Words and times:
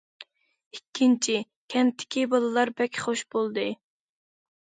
ئىككىنچى، 0.75 1.33
كەنتتىكى 1.73 2.23
بالىلار 2.33 2.73
بەك 2.81 2.97
خۇش 3.05 3.23
بولدى. 3.35 3.67